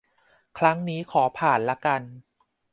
[0.57, 2.01] ครั้งนี้ขอผ่านละกัน